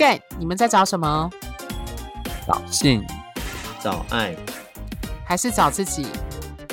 [0.00, 1.28] Gay，你们在找什么？
[2.46, 3.04] 找性，
[3.82, 4.34] 找爱，
[5.26, 6.06] 还是找自己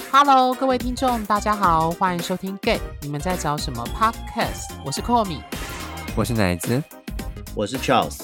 [0.09, 4.73] ？Hello，各位听众，大家好，欢迎收听 Gay，你们在找什么 Podcast？
[4.85, 5.41] 我是 Komi，
[6.15, 6.81] 我是奶子，
[7.53, 8.17] 我是 Charles。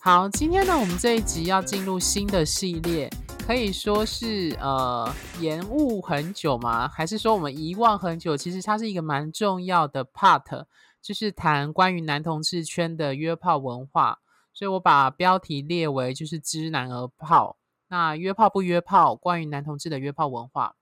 [0.00, 3.10] 好，今天呢，我们这一集要进入新的系列，
[3.46, 5.06] 可以说是呃
[5.38, 6.88] 延误很久吗？
[6.88, 8.38] 还是说我们遗忘很久？
[8.38, 10.64] 其实它是一个蛮重要的 part。
[11.02, 14.18] 就是谈关于男同志圈的约炮文化，
[14.54, 17.58] 所以我把标题列为就是知男而炮。
[17.88, 19.16] 那约炮不约炮？
[19.16, 20.76] 关于男同志的约炮文化。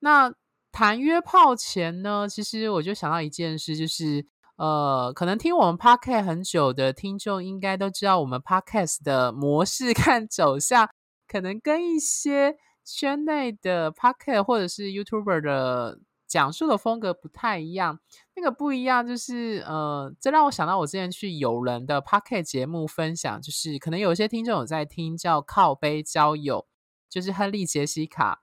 [0.00, 0.32] 那
[0.70, 10.88] 谈约炮前呢，其实我就想到一件事，就是呃，可能听我们 Podcast 很久的听众应该都知道，我们 Podcast 的模式 看走向，
[11.26, 15.98] 可能跟一些圈内的 Podcast 或者是 YouTuber 的。
[16.28, 17.98] 讲述的风格不太一样，
[18.36, 26.66] 那个不一样就是，呃，这让我想到我之前去友人的 Podcast 节目分享，就是可能有一些听众有在听，叫靠杯交友，
[27.08, 28.42] 就是亨利杰西卡。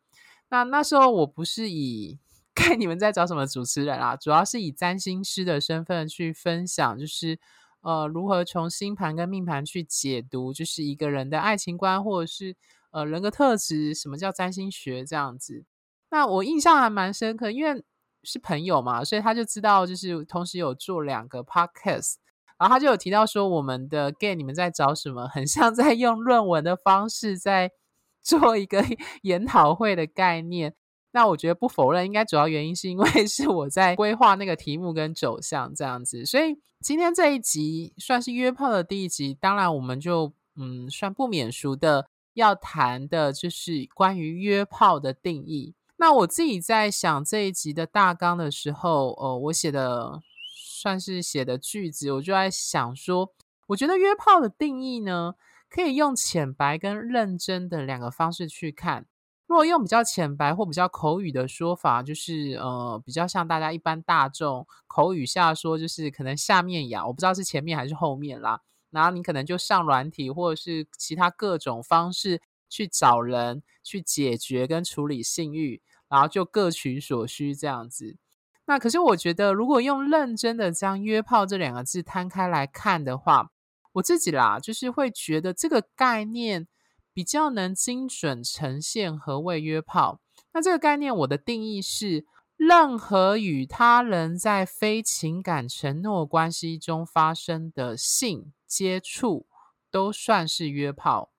[0.49, 2.19] 那那时候我不是以
[2.55, 7.39] 看你们在找什么主持人啊，主要是以占星师的身份去分享，就是
[7.81, 12.55] 呃，如何从星盘跟命盘去解读，就是一个人的爱情观或者是
[12.89, 15.65] 呃人格特质，什么叫占星学这样子。
[16.09, 17.83] 那我印象还蛮深刻，因为
[18.23, 22.15] 是朋友嘛，所以他就知道，就是同时有做两个 podcast，
[22.57, 25.27] 然后他就有提到说，我们的 gay 你们在找什么？
[25.27, 27.71] 很像在用论文的方式在
[28.23, 28.83] 做一个
[29.23, 30.73] 研讨会的概念。
[31.11, 36.25] 那我觉得不否认，应该主要原因是因为是我在规划那个题目跟走向这样子。
[36.25, 45.73] 所以今天这一集算是约炮的第一集，当然我们就嗯算不免俗的要谈的就是关于约炮的定义。
[45.97, 50.21] 那我自己在想这一集的大纲的时候，呃，我写的
[50.53, 53.33] 算是写的句子，我就在想说，
[53.67, 55.35] 我觉得约炮的定义呢，
[55.69, 59.05] 可以用浅白跟认真的两个方式去看。
[59.47, 68.61] 如果用比较浅白或比较口语的说法，就是呃，比较像大家一般大众口语下说，就是可能下面痒，我不知道是前面还是后面啦。
[68.89, 72.41] 然后你可能就上软体或者是其他各种方式。
[72.69, 78.17] 去找人去解决跟处理性欲，然后就各取所需这样子。
[78.65, 83.51] 那可是我觉得，如果用认真的将约炮这两个字摊开来看的话，
[83.93, 86.67] 我自己啦，就是会觉得这个概念
[87.13, 90.19] 比较能精准呈现何谓约炮。
[90.51, 92.25] 那这个概念，我的定义是：
[92.57, 99.45] 任何与他人在非情感承诺关系中发生的性接触，
[99.91, 101.31] 都算是约炮。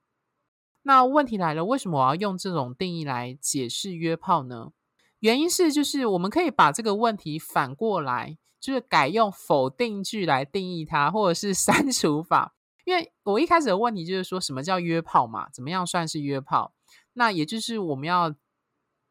[0.86, 4.70] 那问题来了，为什么我要用这种定义来解释约炮呢？
[5.18, 12.54] 原因是，就是我们可以把这个问题反过来，就是改用否定句来定义它，或者是 删除法。
[12.84, 15.48] 因为我一开始的问题就是说什么叫约炮嘛？
[15.50, 16.72] 怎么样算是约炮？
[17.14, 18.32] 那也就是我们要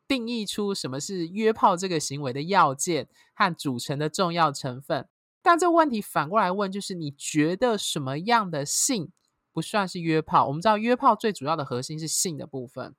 [0.07, 5.09] 定义出什么是约炮这个行为的要件和组成的重要成分。
[5.41, 9.11] 但这个问题反过来问，就是你觉得什么样的性
[9.55, 10.47] 不算是约炮。
[10.47, 12.93] 我们知道约炮最主要的核心是性的部分。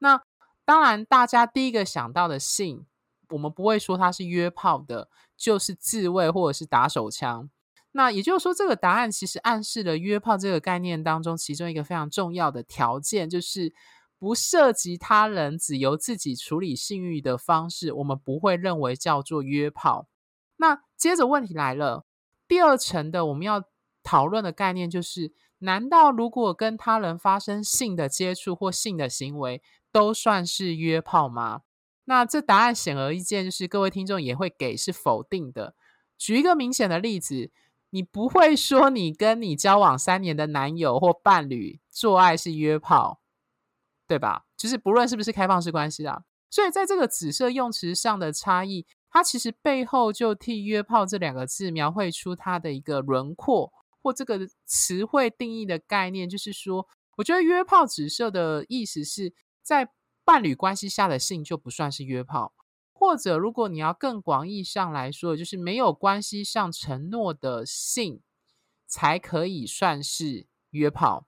[0.00, 0.20] 那
[0.66, 2.84] 当然，大家第一个想到的性，
[3.30, 7.48] 我们不会说它是约炮的，就是自慰或者是打手枪。
[7.92, 13.72] 那也就是说，这个答案其实暗示了约炮这个概念当中其中一个非常重要的条件，就是
[14.18, 20.06] 不涉及他人，只由自己处理性欲的方式，我们不会认为叫做约炮。
[20.56, 22.04] 那接着问题来了，
[22.46, 23.64] 第二层的我们要
[24.02, 25.32] 讨论的概念就是。
[25.64, 31.62] 难道如果跟他人发生性的接触或性的行为都算是约炮吗？
[32.04, 35.74] 那这答案显而易见，就是各位听众也会给是否定的。
[36.18, 37.50] 举一个明显的例子，
[37.90, 43.20] 你不会说你跟你交往三年的男友或伴侣做爱是约炮，
[44.06, 44.44] 对吧？
[44.56, 46.24] 就是不论是不是开放式关系啊。
[46.50, 53.72] 所以在这个紫色用词上的差异，它其实背后就替约炮这两个字描绘出它的一个轮廓。
[54.04, 56.86] 或这个词汇定义的概念，就是说，
[57.16, 59.88] 我觉得约炮指涉的意思是在
[60.26, 62.52] 伴侣关系下的性就不算是约炮，
[62.92, 68.20] 或者如果你要更广义上来说，就是没有关系上承诺的性
[68.86, 71.26] 才可以算是约炮。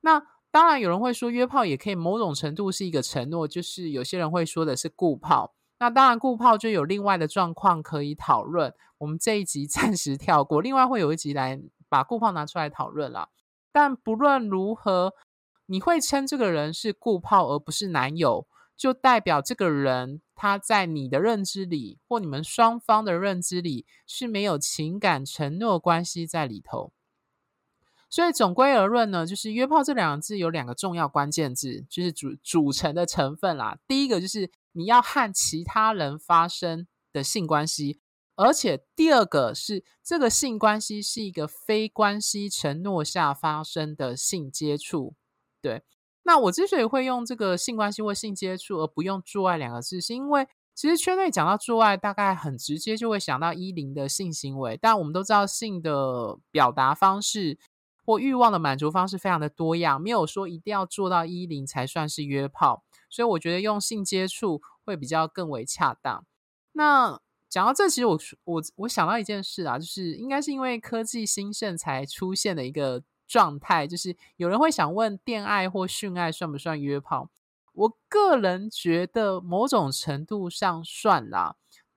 [0.00, 5.54] 那当然有人会说，约炮也可以某种程度是一个承诺，就是有些人会说的是固炮。
[5.78, 11.60] 那当然固炮就有另外的状况可以讨论，我们这一集暂时跳过，另外会有一集来。
[11.94, 13.28] 把顾炮拿出来讨论了，
[13.70, 15.14] 但不论如何，
[15.66, 26.92] 你会称这个人是顾炮而不是男友，就代表这个人他在你的认知里或你们双方的认知里是没有情感承诺关系在里头。
[28.10, 33.78] 所以总归而论呢，就是约炮这两个字有两个重要关键字，就是组组成的成分啦。
[33.86, 38.00] 第一个就是你要和其他人发生的性关系，
[38.36, 45.14] 而且第二个是这个性关系是一个非关系承诺下发生的性接触。
[45.60, 45.82] 对，
[46.22, 57.58] 那我之所以会用这个性关系或性接触，而不用做爱两个字，是因为其实圈内讲到做爱，大概很直接就会想到一零的性行为，但我们都知道性的表达方式。
[58.06, 66.26] 或欲望的满足方式非常的多样，没有说一定要做到一零才算是约炮，所以我觉得用性接触会比较更为恰当。
[66.72, 67.18] 那
[67.54, 77.30] 讲到这，其实我我我想到一件事啊，就是应该是因为科技兴盛才出现的一个状态，就是有人会想问电爱或训爱算不算约炮？
[77.74, 81.54] 我个人觉得某种程度上算啦。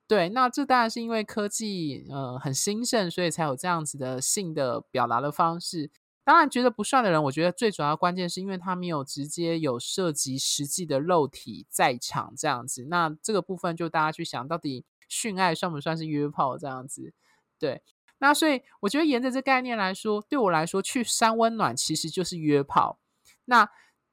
[0.08, 5.90] 对，那这当然是因为科技呃很兴盛，所以才有这样子的性的表达的方式。
[6.24, 12.86] 当然，觉得不算的人，我觉得最主要关键是因为他没有直接有涉及实际的肉体在场这样子。
[12.92, 17.14] 那这个部分就大家去想到底训爱算不算是约炮这样子？
[17.60, 17.82] 对，
[18.20, 23.00] 那所以我觉得沿着这概念来说，对我来说去三温暖其实就是约炮。
[23.46, 23.70] 那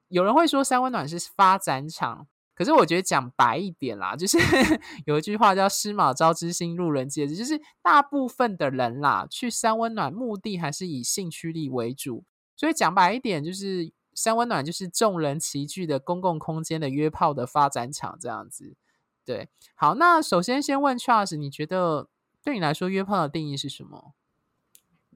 [0.08, 2.26] 有人会说三温暖是发展场。
[2.56, 4.38] 可是我觉得讲白一点啦，就是
[5.06, 12.22] 有一句话叫“师卯招之心，路人皆知”，就是大部分的人啦，去三温暖目的还是以性驱力为主。
[12.54, 18.76] 所以讲白一点，就是三温暖就是众人齐聚的公共空间的约炮的发展场这样子。
[19.24, 22.08] 对，好，那首先先问 Charles，你觉得
[22.44, 24.14] 对你来说约炮的定义是什么？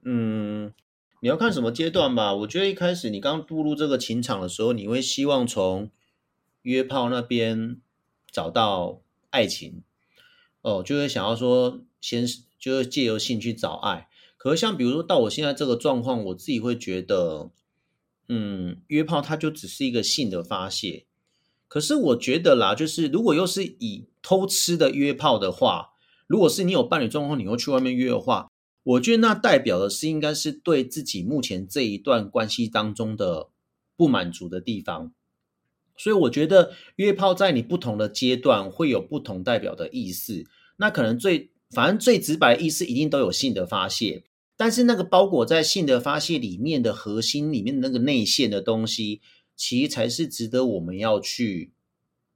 [0.03, 0.73] 嗯，
[1.21, 2.33] 你要看什么阶段吧。
[2.33, 5.91] 我觉得一开始你刚步入这个情场的时候，你会希望从。
[6.63, 7.79] 约炮那边
[8.29, 9.81] 找到爱情，
[10.61, 12.25] 哦，就会想要说先
[12.59, 14.09] 就是借由性去找爱。
[14.35, 17.49] 可是像比如说到我现在这个状况，我自己会觉得，
[18.27, 21.05] 嗯，约炮它就只是一个性的发泄。
[21.69, 25.91] 可是我觉得啦，就是如果又是以偷吃的约炮的话，
[26.27, 28.49] 如果是你有伴侣状况，你又去外面约的话，
[28.83, 33.49] 我觉得那代表的是应该是对自己目前这一段关系当中的
[33.95, 35.13] 不满足的地方。
[35.95, 40.45] 所以我觉得约炮在你不同的阶段会有不同代表的意思。
[40.77, 44.23] 那可能最反正最直白的意思一定都有性的发泄，
[44.57, 49.21] 但是那个包裹在性的发泄里面的核心里面的那个内馅的东西，
[49.59, 51.73] 其实才是值得我们要去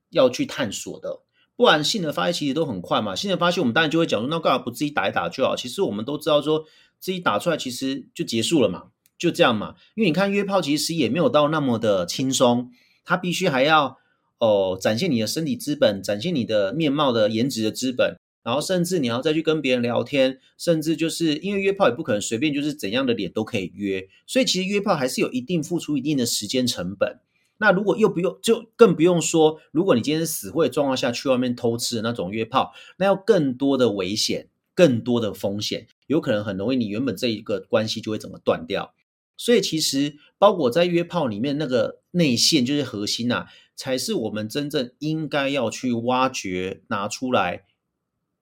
[0.10, 1.22] 要去探索的。
[1.56, 5.56] 不然性的发泄其实都很快嘛，性的发泄我们当然就会讲说，那干嘛不自己打一打就好？
[5.56, 6.66] 其实我们都知道说
[7.00, 8.88] 自己打出来其实就结束了嘛，
[9.18, 9.76] 就这样嘛。
[9.96, 12.72] 因为你看约炮其实也没有到那么的轻松。
[13.06, 13.98] 他必须还要
[14.40, 27.20] 哦展现你的身体资本，展现你的面貌的颜值的资本，然后甚至你要再去跟别人聊天，甚至就是因为约炮也不可能随便就是怎样的脸都可以约，所以其实约炮还是有一定付出一定的时间成本。
[27.60, 38.94] 那如果又不用，就更不用说，如果你今天是死会状况下去外面偷吃的那种约炮，那要更多的危险，更多的风险，有可能很容易你原本这一个关系就会整个断掉。
[39.38, 47.64] 所以其实包裹在约炮里面那个内线就是核心呐、才是我们真正应该要去挖掘拿出来，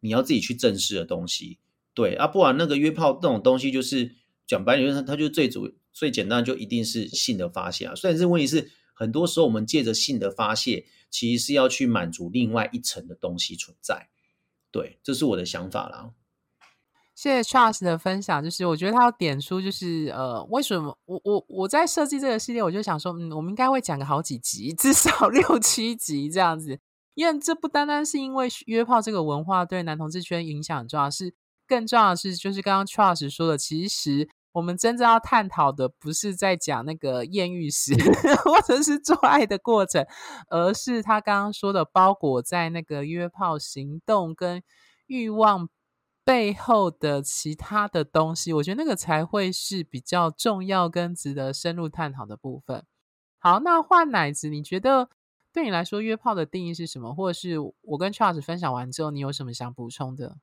[0.01, 1.57] 你要自己去正视的东西。
[1.93, 4.15] 对啊，不然那个约炮那种东西就是
[4.45, 7.95] 讲白点，它它就最主最简单，就一定是性的发泄啊。
[7.95, 14.09] 虽然这问题是很多时候我们借着性的发泄，其实是要去满足另外一层的东西存在。
[14.71, 16.11] 对，这是我的想法啦。
[17.13, 26.79] 谢谢 Charles 的分享，就是我觉得他要点出，就是呃，为什么我我我在设计这个系列，我就想说，嗯，我们应该会讲个好几集，至少 六七集这样子，
[27.13, 31.33] 因为这不单单是因为约炮这个文化对男同志圈影响很重要，是
[31.67, 37.93] 更重要的是，就是刚刚 Charles 说的，其实我们真正要探讨的不是在讲那个艳遇史
[38.43, 40.05] 或者是做爱的过程，
[40.49, 44.63] 而是他刚刚说的包裹在那个约炮行动跟
[45.07, 45.69] 欲望。
[46.23, 52.85] 背后的其他的东西，我觉得那个才会是比较重要跟值得深入探讨的部分。
[53.39, 55.09] 好，那换奶子，你觉得
[55.53, 57.13] 对你来说约炮的定义是什么？
[57.13, 60.37] 或者是我跟 Charles 分享完之后，你有什么想补充的？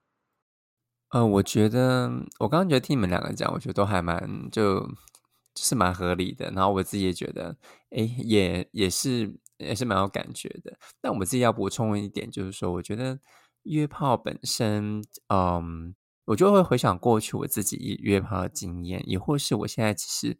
[1.10, 2.10] 呃，我觉得
[2.40, 6.50] 我刚刚觉得听你们两个讲，我觉得都还蛮就就是蛮合理的。
[6.50, 7.56] 然后我自己也觉得，
[7.90, 10.78] 哎，也也是也是蛮有感觉的。
[11.00, 13.18] 但我们自己要补充一点，就是说，我觉得。
[13.64, 20.38] 约炮本身，嗯，我就会回想过去我自己约炮的经验，也或是我现在其实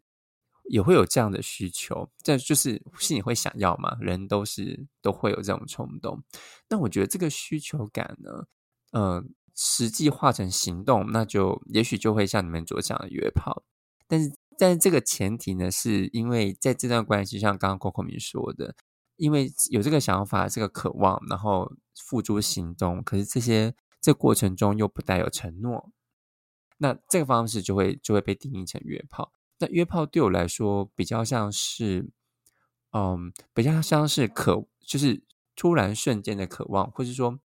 [0.69, 6.23] 也会有这样的需求，这就是心里会想要嘛，人都是都会有这种冲动。
[6.69, 8.45] 那我觉得这个需求感呢，
[8.91, 13.63] 嗯，实际化成行动，那就也许就会像你们所讲的约炮。
[14.07, 18.75] 但是但是这个前提呢，是因为在这段关系，像刚刚 Coco 米说的，
[19.15, 25.91] 因为有这个想法、这个渴望，然后付诸行动，可是这些这过程中又不带有承诺，
[26.77, 29.31] 那这个方式就会就会被定义成约炮。
[29.59, 32.09] 那约炮对我来说，比较像是，
[32.91, 35.23] 嗯，比较像是渴，就是
[35.55, 37.39] 突然瞬间的渴望，或者说，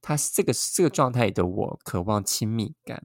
[0.00, 3.04] 他这个这个状态的我渴望亲密感。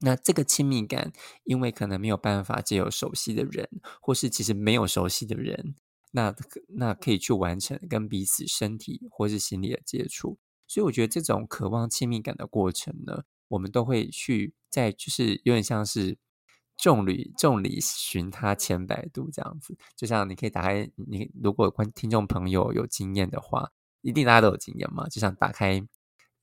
[0.00, 1.12] 那这个亲密感，
[1.44, 3.68] 因为可能没有办法借由熟悉的人，
[4.00, 5.74] 或是其实没有熟悉的人，
[6.12, 6.34] 那
[6.68, 10.38] 那可以去完成跟彼此身体或是心理的接触。
[10.66, 16.18] 所以我觉得这种渴望亲密感的过程呢，我们都会去在，就是有点像是
[16.76, 19.76] 众里众里寻他千百度这样子。
[19.94, 23.70] 就像你可以打开，你如果观听众朋友有经验的话，
[24.02, 25.86] 一定大家都有经验嘛，就像打开。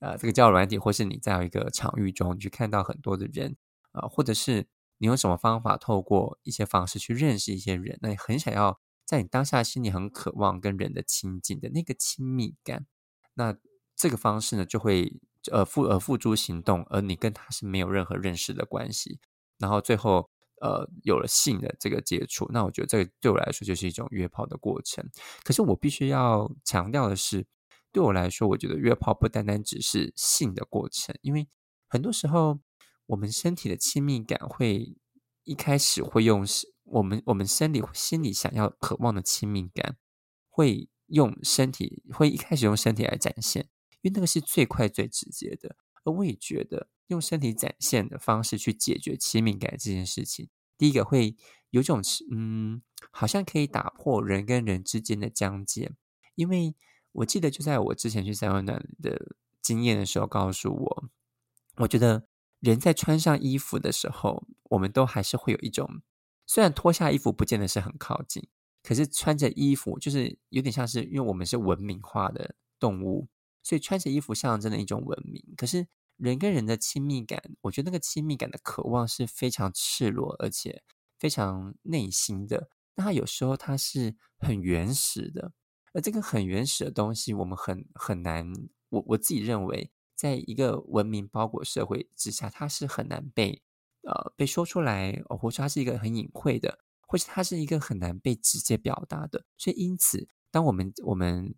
[0.00, 3.56] 呃，这个交友软体，或是你在一个场域中，你去看到很多的人，
[3.92, 4.66] 呃，或者是
[4.98, 12.84] 你用什么方法，透过一些方式去认识一些人，那你很想要在你当下心里很渴望跟人的亲近的那个亲密感，
[13.32, 13.56] 那
[13.96, 15.18] 这个方式呢，就会
[15.50, 19.20] 呃付呃付诸行动，而你跟他是没有任何认识的关系，
[19.58, 20.28] 然后最后
[20.60, 25.08] 呃有了性的这个接触，那我觉得这个对我来说就是一种约炮的过程。
[25.42, 27.46] 可是我必须要强调的是。
[27.94, 31.46] 对我来说，我觉得约炮不单单只是性的过程，因为
[31.86, 32.58] 很多时候
[33.06, 34.96] 我们身体的亲密感会
[35.44, 36.44] 一开始会用
[36.86, 39.96] 我们我们生理心里想要渴望的亲密感，
[40.48, 43.68] 会用身体会一开始用身体来展现，
[44.00, 45.76] 因为那个是最快最直接的。
[46.04, 51.36] 而我也觉得用身体展现的方式去解决亲密感这件事情，第一个会
[51.70, 55.92] 有种嗯，好像可以打破人跟人之间的疆界，
[56.36, 56.76] 因为。
[57.18, 61.04] 我记得就在我之前去三温暖的经验的时候，告诉我，
[61.76, 62.26] 我觉得
[62.58, 66.02] 人在穿上衣服的时候，我们都还是会有一种，
[66.44, 68.48] 虽然脱下衣服不见得是很靠近，
[68.82, 73.28] 可是穿着衣服就是有点像是，因为我们是文明化的动物，
[73.64, 75.42] 所以穿着衣服象征的一种文明。
[75.56, 80.84] 可是人跟人的亲密感，我觉得那个亲密感的渴望是非常赤裸，而且
[81.18, 82.68] 非常内心的。
[82.94, 85.50] 那它有时候它是很原始的。
[85.92, 88.52] 而这个很原始的东西，我们很很难。
[88.88, 93.62] 我我自己认为，在一个文明包裹社会之下，它是很难被
[94.02, 99.46] 呃被说出来，或者说它是一个很隐晦的，或是它是一个很难被直接表达的。
[99.56, 101.54] 所以，因此，当我们我们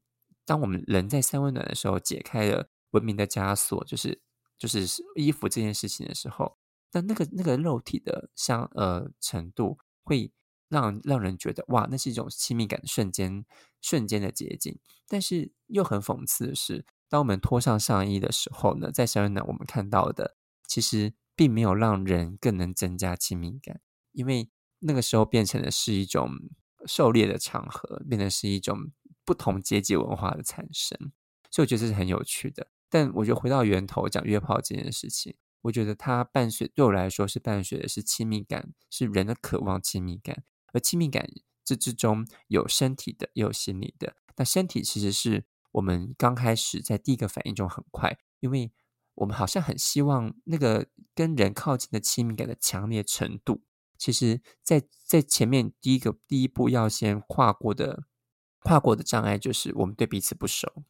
[0.47, 4.23] 当我们人在三温暖的时候，解开了文明的枷锁，就是
[4.57, 4.87] 就是
[5.17, 6.57] 衣服这件事情的时候，
[6.93, 10.33] 那那个那个肉体的相呃程度会。
[10.69, 13.45] 让让人觉得哇，那是一种亲密感的瞬间，
[13.81, 14.77] 瞬间的接近。
[15.07, 20.37] 但是又很讽刺的是，当我们脱上上衣的时候呢，在三温暖我们看到的，
[20.67, 24.51] 其实并没有让人更能增加亲密感，因为
[24.81, 26.33] 那个时候变成的是一种
[26.85, 28.91] 狩猎的场合，变成是一种
[29.27, 30.97] 不同阶级文化的产生。
[31.51, 32.69] 所以我觉得这是很有趣的。
[32.89, 40.45] 但我觉得回到源头讲约炮这件事情，我觉得它伴随对我来说是伴随的是亲密感，是人的渴望亲密感。
[40.73, 41.29] 而亲密感
[41.65, 44.15] 这之中有身体的，也有心理的。
[44.37, 48.71] 那身体其实是我们刚开始在第一个反应中很快，因为
[49.15, 53.63] 我们好像很希望那个跟人靠近的亲密感的强烈程度，
[53.99, 58.05] 其实在，在前面第一个第一步要先跨过的
[58.67, 60.83] 跨过的障碍，就是我们对彼此不熟，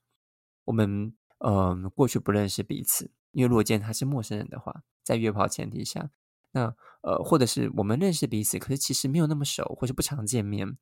[0.64, 6.10] 我们嗯、呃、过去不认识彼此，因为如果见他是陌生人的话，在约炮前提下。
[6.52, 10.78] 那呃，或者是我们认识彼此，可是其实没有那么熟，或是不常见面。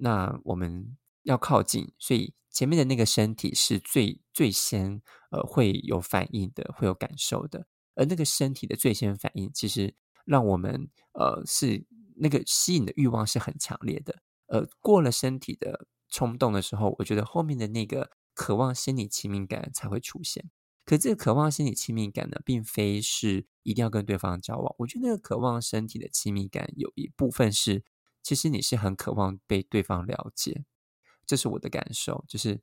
[0.00, 7.68] 那我们要靠近，所以前面的那个身体是最最先呃会有反应的，会有感受的。
[7.94, 14.22] 而那个身体的最先反应，其实让我们呃是那个吸引的欲望是很强烈的。
[14.48, 20.50] 呃，过了身体的冲动的时候，我觉得后面的那个渴望心理亲密感才会出现。
[20.84, 24.74] 可这个渴望心理亲密感呢，并非是一定要跟对方交往。
[24.78, 27.82] 我觉得那个渴望身体的亲密感，有一部分是，
[28.22, 30.64] 其实你是很渴望被对方了解。
[31.26, 32.60] 这是我的感受，就是，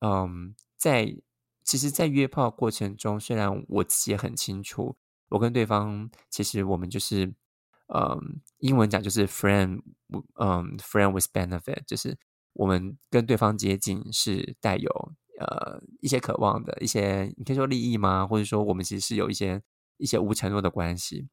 [0.00, 1.16] 嗯，在
[1.64, 4.98] 其实，在约炮过程中，虽然我自己也很清楚，
[5.30, 7.34] 我跟对方其实我们就是，
[7.86, 9.80] 嗯，英文讲就是 friend，
[10.38, 12.18] 嗯，friend with benefit，就是
[12.56, 15.12] 我们跟对方接近是带有。
[15.38, 18.26] 呃，一些渴望的一些，你可以说利益吗？
[18.26, 19.60] 或者说，我们其实是有一些
[19.98, 21.28] 一些无承诺的关系。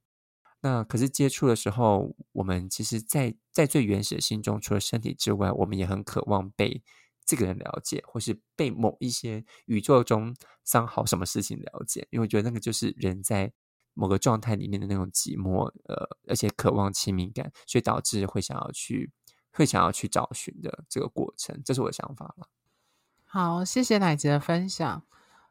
[0.60, 6.84] 那可是接触的时候，我们其实在，在最原始的心中，除了身体之外，我们也很渴望被
[7.26, 12.06] 这个人了解，或是被某一些宇宙中三好什么事情了解。
[12.12, 13.54] 因为我觉得那个就是人在
[13.94, 19.10] 某个状态里面的那种寂寞，呃，而且渴望亲密感，所以导致会想要去，
[19.54, 22.36] 会想要去找寻的这个过程，这是我的想法。
[23.26, 25.04] 好，谢谢奶子的分享。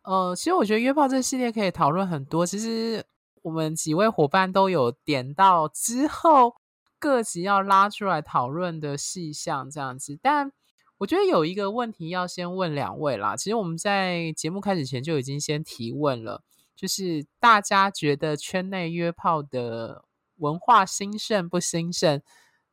[0.03, 2.45] 呃，其实我觉得约炮这个系列可以讨论很多。
[2.45, 3.07] 其实
[3.43, 6.57] 我们几位伙伴都有点到之后
[6.99, 10.19] 各集要拉出来讨论的细项，这样子。
[10.21, 10.53] 但
[10.99, 13.37] 我觉得有一个问题要先问两位啦。
[13.37, 16.43] 其实我们在节目开始前就已经先提问了。
[16.75, 20.05] 就是大家觉得圈内约炮的
[20.37, 22.21] 文化兴盛不兴盛？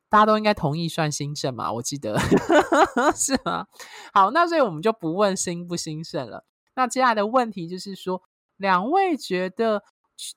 [0.09, 1.71] 大家都应该同意算兴盛嘛？
[1.73, 2.17] 我记得
[3.15, 3.67] 是吗？
[4.13, 6.45] 好，那所以我们就不问兴不兴盛了。
[6.75, 8.21] 那接下来的问题就是说，
[8.57, 9.83] 两位觉得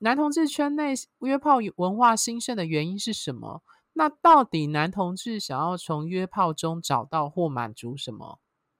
[0.00, 3.62] 男同志圈内约炮文化兴盛的原因是什么？
[3.94, 8.38] 那到底男同志想要从约炮中找到或满足什么？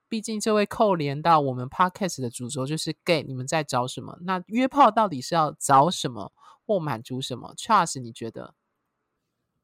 [0.09, 4.19] 毕竟，这位扣连到我们 podcast 的主轴就是 gay，你们在找什么？
[4.23, 6.33] 那约炮到底是要找什么
[6.67, 8.55] 或满足什么？Charles，你觉得？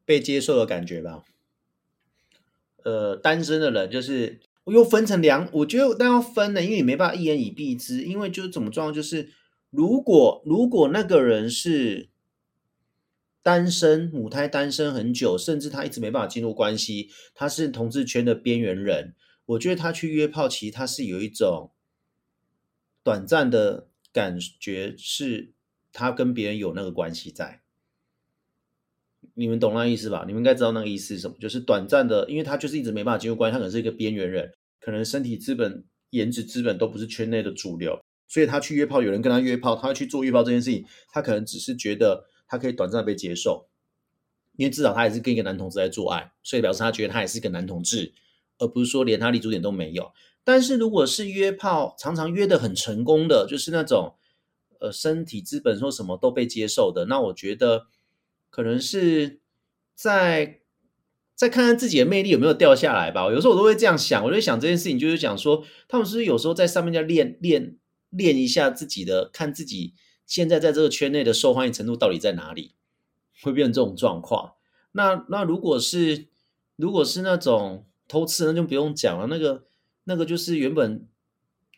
[0.09, 1.23] 被接受的感觉吧。
[2.83, 9.29] 呃，单身的人就是我又分成两，我觉得但要分的，因为你没办法一言以蔽之，因为就是怎么状况，就是
[9.69, 12.09] 如果如果那个人是
[13.43, 19.15] 单身母胎单身很久，甚至他一直没办法进入关系，他是同志圈的边缘人。
[19.45, 21.73] 我觉得他去约炮，其实他是有一种
[23.03, 25.53] 短暂的感觉，是
[25.93, 27.61] 他跟别人有那个关系在。
[29.39, 30.25] 你们懂那意思吧？
[30.27, 43.69] 你们应该知道那个意思是什么，就是短暂的，因为他就是一直没办法进入关系，他可能是一个边缘人，可能身体资本、颜值资本都不是圈内的主流，所以他去约炮，有人跟他约炮，他去做约炮这件事情，他可能只是觉得他可以短暂被接受，
[44.57, 48.13] 因为至少他还是跟一个男同志在做爱，所以表示他觉得他也是一个男同志。
[48.61, 50.11] 而不是说连他立足点都没有，
[50.43, 54.17] 但是如果是约炮，常常约得很成功的，就是那种，
[54.81, 57.87] 呃，身体资本说什么都被接受的，那我觉得
[58.51, 59.41] 可能是
[59.95, 60.61] 在
[61.35, 63.31] 再看看自己的魅力有没有掉下来吧。
[63.31, 67.77] 有时候我都会这样想，我就想这件事情，就是讲说，他们是不是有时候在上面要练练
[68.11, 69.95] 练一下自己的，看自己
[70.27, 72.75] 现在在这个圈内的受欢迎程度到底在哪里，
[73.43, 74.55] 会变成这种状况。
[74.93, 76.29] 那那如果是
[76.77, 77.85] 如果是那种。
[78.11, 79.67] 偷吃那就不用讲了，那个
[80.05, 81.07] 那个就是原本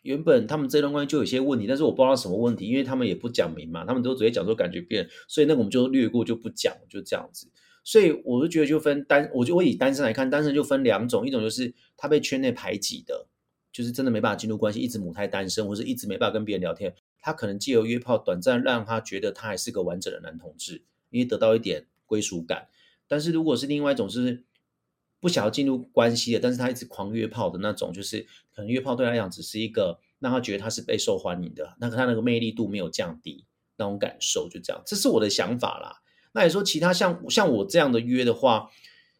[0.03, 7.47] 原本他们这段关系就有些问题，但是我不知道什么问题，因为他们也不讲明嘛，他们都直接讲说感觉变，所以那个我们就略过就不讲，就这样子。
[7.83, 13.27] 所以我就觉得就分单，我就我以单身来看，单身就分两种，一种就是他被圈内排挤的，
[13.71, 22.67] 就是真的没办法进入关系，一直母胎单身，或是一直没办法跟别人聊天，他可能借由约炮短暂让他觉得他还是个完整的男同志，因为得到一点归属感。
[23.07, 24.43] 但是如果是另外一种是。
[25.19, 28.25] 不想要进入关系的，但是他一直狂约炮的那种，就是
[28.61, 33.45] 可能约炮对他来讲只是一个让他觉得他是被受欢迎的，那个他那个魅力度没有降低
[33.77, 36.01] 那种感受，就这样，这是我的想法啦。
[36.33, 38.69] 那你说其他像像我这样的约的话，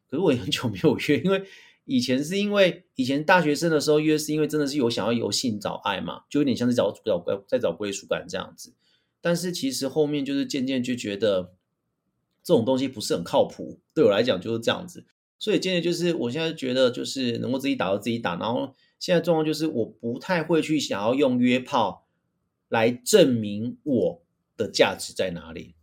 [0.08, 1.44] 可是我也很久没有约，因为
[1.86, 8.74] 以前是因为以前大学生的时候约，是因为真的是有想要有性找爱嘛，就有点像是找找在找归属感这样子。
[9.20, 11.54] 但是其实后面就是渐渐就觉得
[12.44, 15.06] 这种东西不是很靠谱，对我来讲就是这样子。
[15.38, 22.06] 所以渐渐就是，我现在觉得就是能够自己打就自己打，然后现在状况就是我不太会去想要用约炮
[22.70, 24.22] 来证明我
[24.56, 25.74] 的价值在哪里，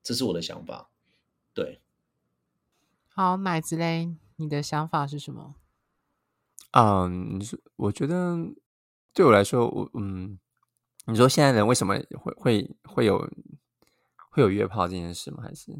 [0.00, 0.88] 这是我的想法。
[1.52, 1.80] 对，
[3.08, 5.56] 好，奶子嘞，你的想法是什么？
[6.70, 7.40] 嗯，
[7.74, 8.36] 我觉得
[9.12, 10.38] 对我来说，我嗯，
[11.06, 13.18] 你说现在人为什么会会会有
[14.30, 15.42] 会有约炮这件事吗？
[15.42, 15.76] 还是？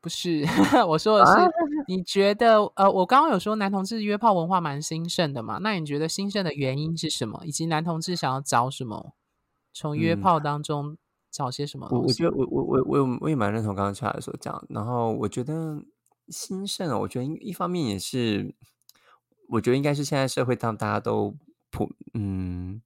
[0.00, 0.44] 不是，
[0.86, 1.32] 我说的是，
[1.88, 5.58] 你觉得呃，我刚刚有说男同志约炮文化蛮兴盛的嘛？
[5.62, 7.42] 那你觉得兴盛的原因是什么？
[7.44, 9.14] 以及男同志想要找什么？
[9.72, 10.96] 从约炮当中
[11.30, 11.86] 找些什么？
[11.90, 14.64] 我我觉得我我我我我也蛮认同刚刚出来的时候讲。
[14.70, 15.82] 然后我觉得
[16.28, 18.54] 兴盛啊，我觉得一方面也是，
[19.48, 21.36] 我觉得应该是现在社会当大家都
[21.70, 22.80] 普嗯，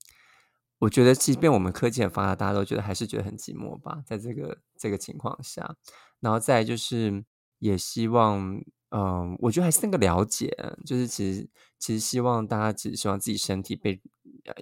[0.81, 5.77] 我觉得即便我们科技很发达，大家都觉得还是觉得很寂寞吧，在这个这个情况下。
[6.19, 7.25] 然后再就是，
[7.61, 8.61] 也希望，
[8.93, 10.53] 嗯、我觉得还是那个了解，
[10.85, 11.49] 就是其实
[11.79, 14.01] 其实希望大家只希望自己身体被，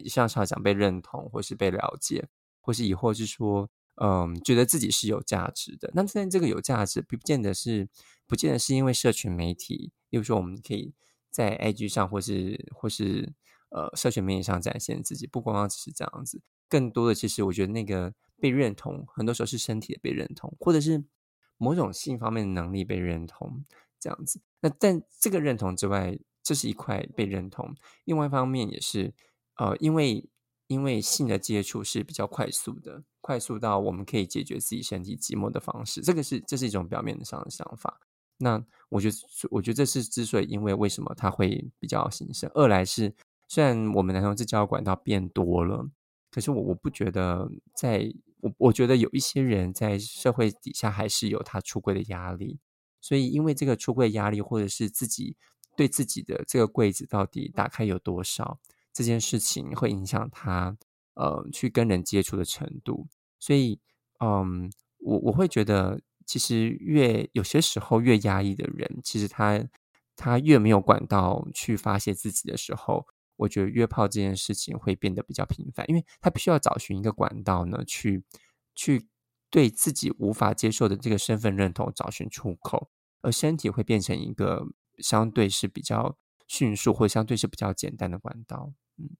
[0.04, 2.28] 像常讲被认同，或是被了解，
[2.60, 3.70] 或是以后是说，
[4.02, 5.90] 嗯、觉得自己是有价值的。
[5.94, 7.88] 那现在这个有价值，不见得是，
[8.26, 10.92] 不见得是因为社群媒体，例如说我们可以
[11.30, 13.32] 在 IG 上，或是或是
[13.70, 21.04] 呃社群媒体上展现自己，不光光只是这样子，更多的其实我觉得那个被认同，很多时候是身体的被认同，或者是。
[21.60, 23.64] 某种性方面的能力被认同，
[24.00, 24.40] 这样子。
[24.60, 27.74] 那但这个认同之外，这是一块被认同。
[28.04, 29.14] 另外一方面也是，
[29.56, 30.28] 呃，因为
[30.66, 38.00] 因为性的接触是比较快速的，快速到我们可以解决自己身体寂寞的方式，这个是这是一种表面上的想法。
[38.38, 39.16] 那我觉得，
[39.50, 42.50] 我觉得这是之所以因为为什么它会比较兴盛。
[42.54, 43.14] 二来是，
[43.48, 45.90] 虽然我们男同志交管道变多了，
[46.30, 52.60] 可是我我不觉得在，我我觉得有一些人在社会底下还是有他出轨的压力，
[53.00, 55.36] 所以因为这个出柜压力，或者是自己
[55.76, 58.58] 对自己的这个柜子到底打开有多少，
[58.92, 60.76] 这件事情会影响他
[61.14, 63.06] 呃去跟人接触的程度。
[63.38, 63.80] 所以，
[64.20, 66.00] 嗯，我我会觉得。
[66.28, 69.66] 其实越有些时候越压抑的人，其实他
[70.14, 73.06] 他越没有管道去发泄自己的时候，
[73.36, 78.22] 我觉得约炮这件事情会变得比较频繁，因为他必须要找寻一个管道呢，去
[78.74, 79.08] 去
[79.50, 82.88] 对自己无法接受的这个身份认同找寻出口，
[83.22, 84.66] 而身体会变成一个
[84.98, 88.72] 相对是比较迅速或相对是比较简单的管道。
[88.98, 89.10] 嗯，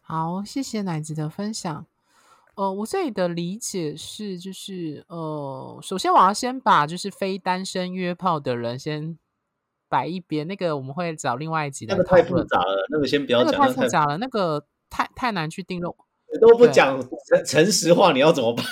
[0.00, 1.86] 好，谢谢奶子的分享。
[2.56, 9.16] 呃，我这里的理解是，就是呃，首先我要先把就是非单身约炮的人先
[9.88, 11.96] 摆一边，那个我们会找另外一集来。
[11.96, 13.52] 那个太复杂了，那个先不要讲。
[13.52, 15.94] 那个太复杂了，那个太太难去定论。
[16.40, 18.66] 都不讲诚诚实话，你要怎么办？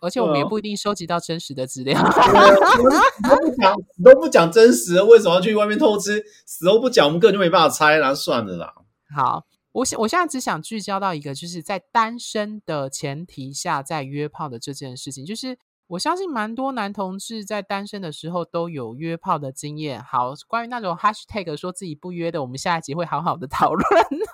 [0.00, 2.00] 而且我们也不一定收集到真实的资料。
[3.28, 6.24] 都不讲，都不讲真实，为什么要去外面偷吃？
[6.46, 8.74] 死都不讲，我们根本就没办法猜，那算了啦。
[9.14, 9.44] 好。
[9.72, 15.24] 我想，我现在只想聚焦到一个，就是在单身的前提下，在约炮的这件事情。
[15.24, 20.02] 就是我相信蛮多男同志在单身的时候都有约炮的经验。
[20.02, 23.84] 好，关于那种 hashtag 说自己不约的，我们下一集会好好的讨论。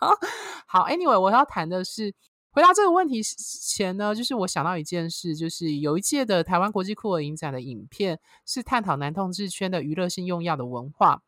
[0.66, 2.14] 好，Anyway，我要谈的是，
[2.56, 11.22] 回答这个问题之前呢，就是我想到一件事，就是有一届的台湾国际酷儿影展的影片，是探讨男同志圈的娱乐性用药的文化。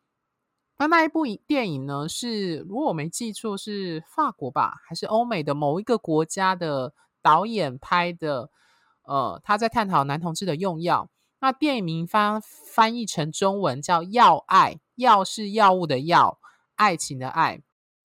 [0.79, 2.09] 那那一部影电影呢？
[2.09, 8.49] 是如果我没记错，是法国吧，还是欧美的某一个国家的导演拍的？
[9.03, 11.11] 呃，他在探讨男同志的用药。
[11.41, 16.39] 那电影名翻翻译成中文叫《药爱》，药是药物的药，
[16.73, 17.61] 爱情的爱。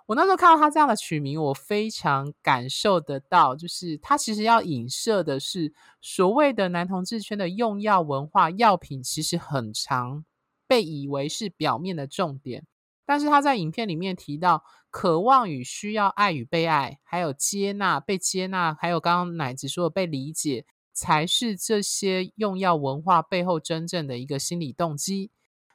[0.07, 10.25] 我那时候看到他这样的取名，我非常感受得到，就是他其实要影射的是所谓的男同志圈的用药文化，药品其实很常。
[10.67, 12.67] 被以为是表面的重点，
[13.05, 20.65] 但是他在影片里面提到，渴望与需要爱与被爱，还有接纳、被接纳，还有刚刚奶子说的被理解，
[20.95, 25.31] 才是这些用药文化背后真正的一个心理动机。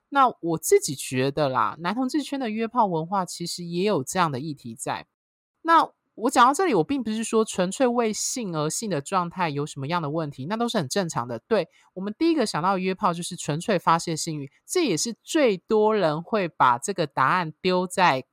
[0.10, 5.06] 那我自己觉得啦，男同志圈的约炮文化其实也有这样的议题在。
[5.62, 11.40] 那我讲到这里，我并不是说纯粹为性而性的状态有什么样的问题，那都是很正常的。
[11.48, 18.26] 对，我们第一个想到约炮就是纯粹发泄性欲，这也是最多人会把这个答案丢在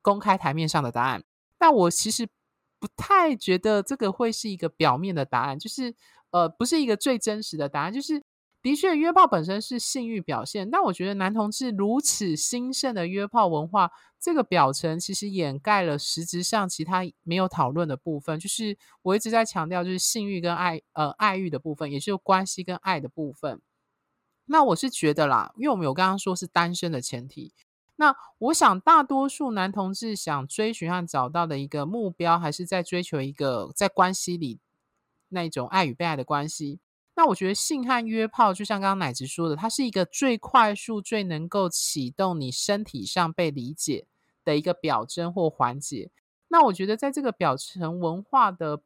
[0.00, 1.22] 公开台面上的答案。
[1.58, 2.26] 但我其实
[2.80, 5.94] 不太觉得这个会是一个表面的答案，就是
[6.30, 8.24] 呃，不是一个最真实的答案，就是。
[8.60, 18.38] 的确，约炮本身是性欲表现，但我觉得男同志如此兴盛的约炮文化，这个表层其实掩盖了实质上其他没有讨论的部分。
[18.38, 23.60] 就是我一直在强调，就是性欲跟爱，呃，爱欲的部分，也就是关系跟爱的部分。
[24.46, 27.52] 那我是觉得啦，因为我们有刚刚说是单身的前提，
[27.94, 34.58] 那我想大多数男同志想追寻和找到的一个目标，还是在追求一个在关系里
[35.28, 36.80] 那一种爱与被爱的关系。
[37.18, 44.06] 那我觉得性和约炮，就像刚刚奶子说的，它是一个最快速、最能够启动你身体上被理解
[44.44, 46.12] 的一个表征或环节。
[46.46, 48.82] 那我觉得，在这个表层文化的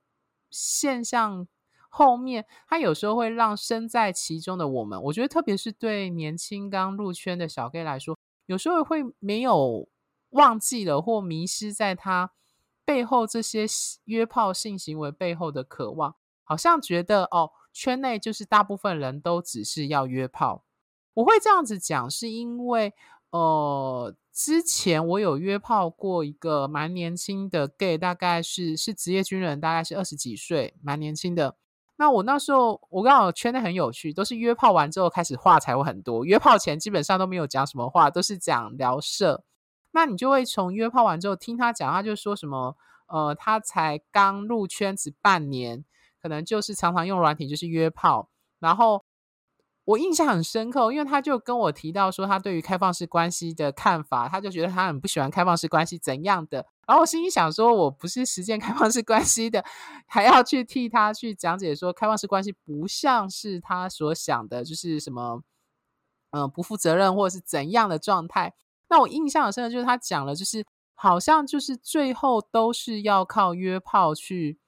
[0.50, 1.46] 现象
[1.90, 9.86] 后面，它有时候会让身在其中的我们，我觉得特别是对年轻刚入圈的小 gay 来说，有时候会没有
[10.30, 12.32] 忘记了或迷失在他
[12.86, 13.66] 背后这些
[14.04, 16.16] 约炮性行为背后的渴望，
[16.52, 17.50] 好像觉得哦。
[17.74, 20.62] 圈内就是大部分人都只是要约炮。
[21.14, 22.92] 我会这样子讲，是因为
[23.30, 31.56] 呃，之前我有约炮过一个蛮年轻的 gay，大概是是职业军人，大概是二十几岁，蛮年轻的。
[31.96, 39.44] 那我那时候我刚好圈内很有趣，都是约炮完之后开始话才会很多，约炮前基本上都没有讲什么话，都是讲聊色。
[39.92, 45.86] 那你就会从约炮完之后听他讲，他就说什么呃，他才刚入圈子半年。
[46.22, 48.28] 可能就是常常用软体，就是约炮。
[48.60, 49.04] 然后
[49.84, 56.64] 我印象很深刻，因为他就跟我提到说，他对于开放式关系的看法，他就觉得他很不喜欢开放式关系怎样的。
[56.86, 59.64] 然后我心里想说，我不是实践开放式关系的，
[60.06, 65.42] 还要去替他去讲解说，开放式关系不像是他所想的，就是什么，
[66.30, 68.54] 嗯、不负责任或者是怎样的状态。
[68.88, 74.58] 那我印象很深的就是他讲了，就是好像就是最后都是要靠约炮去，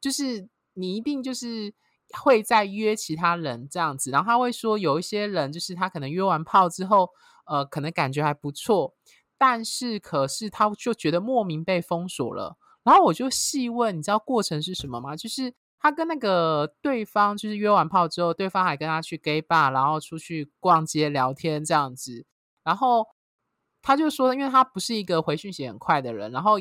[0.00, 1.74] 就是你一定就是
[2.22, 7.10] 会再约其他人这样子，然后他会说有一些人就是他可能约完炮之后，
[7.46, 8.94] 呃，可能感觉还不错，
[9.36, 15.16] 但是可是他就觉得莫名被封锁了，然后我就细问，你知道过程是什么吗？
[15.16, 15.54] 就是。
[15.84, 22.24] 他跟那个对方就是约完炮之后，对方还跟他去 gay bar，然后出去逛街聊天这样子。
[22.62, 23.04] 然后
[23.82, 26.54] 他就说，因为他不是一个回讯息很快的人，然后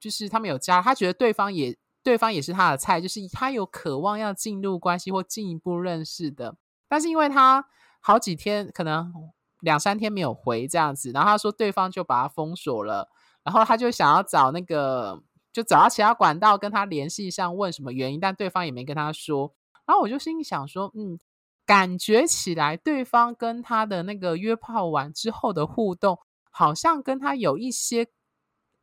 [0.00, 6.56] 就是他们有加，他觉得对方也对方也是他的菜，就是他有渴望要进入关系或进一步认识的。
[6.88, 7.66] 但是因为他
[8.00, 9.12] 好几天可能
[9.60, 13.10] 两三天没有回这样子，然后他说对方就把他封锁了，
[13.42, 15.22] 然后他就想要找那个。
[15.50, 19.52] 就找到其他管道跟他联系上，问什么原因，但对方也没跟他说。
[19.86, 21.18] 然后我就心里想说，嗯，
[21.66, 28.06] 感觉起来对方跟他的那个约炮完之后的互动，好像跟他有一些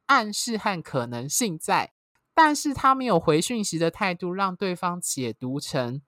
[0.08, 1.94] 暗示和可能性在，
[2.36, 6.02] 但是他没有回讯息的态度，让对方解读成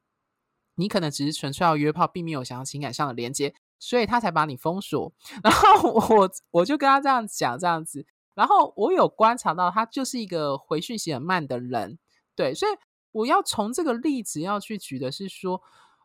[0.76, 5.12] 你可能只是纯粹要约炮，并没有想要情感上的连接，所以他才把你封锁。
[5.42, 8.06] 然后我我就跟他这样讲，这样子。
[8.36, 11.98] 然后我有观察到，他就是一个回讯息很慢的人，
[12.36, 12.72] 对，所以
[13.12, 15.64] 我要从这个例子要去举的是说，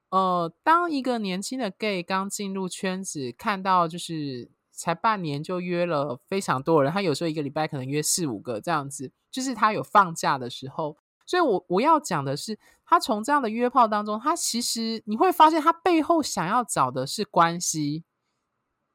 [0.08, 4.50] 呃，当一个年轻的 gay 刚进入圈子，看到就是
[4.82, 18.04] 才半年就约了非常多人，他有时候一个礼拜可能约四五个这样子，就是他有放假的时候，所以我我要讲的是，他从这样的约炮当中，他其实你会发现他背后想要找的是关系，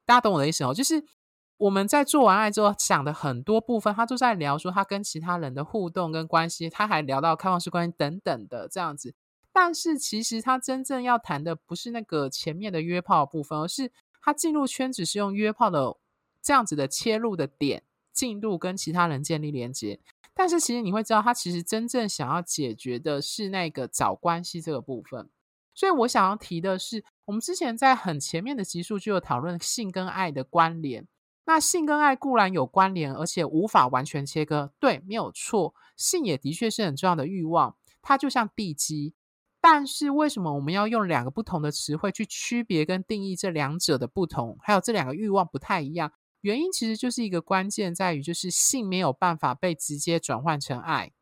[0.04, 1.04] 大家懂我的意思哦，就是。
[1.58, 9.12] 我们在做完爱之后想的很多部分，他都在聊说他跟其他人的互动跟关系，他还聊到开放式关系等等的这样子。
[9.52, 13.90] 但是其实他真正要谈的不是那个前面的约炮部分，而是
[14.28, 15.96] 他进入圈子是用约炮的
[16.42, 19.98] 这样子的切入的点进入跟其他人建立连接。
[20.34, 25.30] 但是其实你会知道，他其实真正想要解决的是那个找关系这个部分。
[25.74, 31.08] 所以我想要提的是，我们之前在很前面的集数就有讨论性跟爱的关联。
[31.46, 35.74] 那性跟爱固然有关联，而且无法完全切割，对，没有错。
[35.96, 39.14] 性也的确是很重要的欲望，它就像地基。
[39.60, 44.56] 但是为什么我们要用两个不同的词汇去区别跟定义这两者的不同？
[44.60, 51.12] 还有这两个欲望不太一样，原因其实就是一个关键在于，就是性没有办法被直接转换成爱，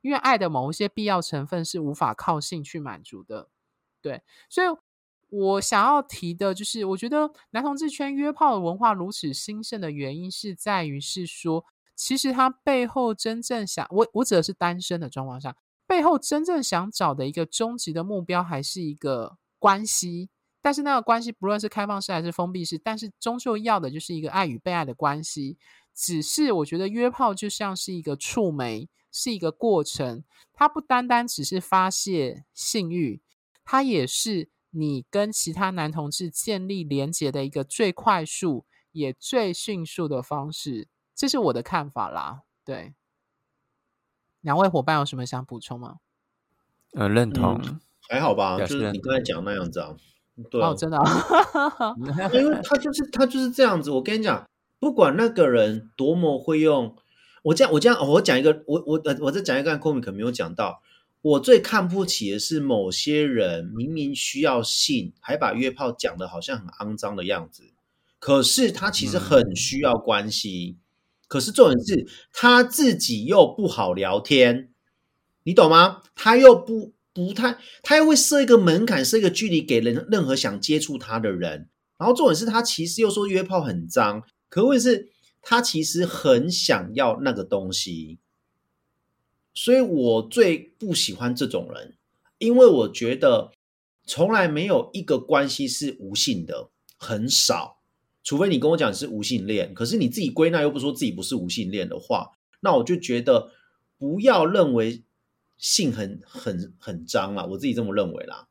[0.00, 3.48] 因为爱的某一些必要成分是无法靠性去满足的。
[4.00, 4.66] 对，所以。
[5.28, 11.64] 我想要提的就是，我觉得男同志圈约炮的文化如此兴盛的原因，是在于是说，
[11.96, 20.28] 其实他背后真正想，我我指的是单身的状况下，背后真正想找的一个终极的目标，还是一个关系。
[20.60, 25.58] 但是那个关系不论是开放式还是封闭式，但是终究要的就是一个爱与被爱的关系。
[25.94, 33.20] 只是我觉得约炮就像是一个触媒，是一个过程，它不单单只是发泄性欲，
[33.64, 34.50] 它也是。
[34.70, 42.42] 你跟其他男同志建立连结的一个最快速也最迅速的方式，这是我的看法啦。
[42.62, 42.92] 对，
[44.46, 45.96] 两位伙伴有什么想补充吗？
[46.92, 49.96] 呃，认同，嗯、还好吧，就是你刚才讲那样子啊。
[50.48, 51.96] 对哦，真的、啊，
[52.32, 53.90] 因为他就是他就是这样子。
[53.90, 56.94] 我跟你讲，不管那个人多么会用，
[57.42, 60.80] 我这样我这样我讲一个，我我呃我再讲一个，Komi 可没有讲到。
[61.22, 67.64] 我最看不起的是某些人明明需要性，还把约炮讲的好像很肮脏的样子。
[68.20, 70.85] 可是他其实很需要关系，嗯、
[71.28, 74.70] 可是重点是他自己又不好聊天，
[75.42, 76.02] 你懂吗？
[76.14, 81.68] 他又不不太，他又会设一个门槛，设一个距离给人任何想接触他的人。
[81.98, 85.10] 然后重点是他其实又说约炮很脏，可问题是
[85.40, 88.18] 他其实很想要那个东西。
[89.54, 91.96] 所以我最不喜欢这种人，
[92.38, 93.50] 因为我觉得
[94.04, 97.75] 从来没有一个关系是无性的，很少。
[98.26, 103.52] 除非你跟我讲是无性恋，可是你自己归纳又不说自己不是无性恋的话，那我就觉得
[103.96, 105.04] 不要认为
[105.56, 108.48] 性很很很脏啦，我自己这么认为啦。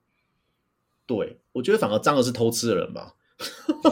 [1.06, 3.16] 对，我觉得反而脏的是偷吃的人吧。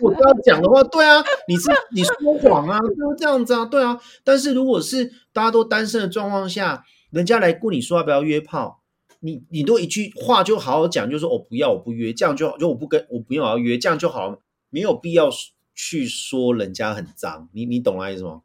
[0.00, 4.00] 我这样讲的话，对啊，你是你说谎啊，就是这样子啊，对啊。
[4.22, 8.80] 但是如果是大家都单身的状况下，人家来问你说要不要约炮，
[9.18, 14.38] 你你都一句话就好好讲，就说我不要，我不约，这样就好，就我不跟我不用要约，这样就好，
[14.74, 15.30] 没有必要
[15.72, 18.42] 去说人家很脏，你你懂我意思吗？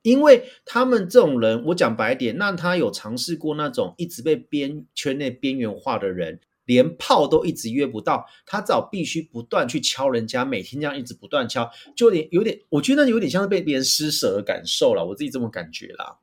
[0.00, 6.40] 因为他们这种人，我讲白点，那他有尝试过那种一直被边圈内边缘化的人。
[6.66, 16.18] 连炮都一直约不到，他只好必须不断去敲人家，每天这样一直不断敲，就有点有点，我觉得有点像是被别人施舍的感受了，我自己这么感觉啦。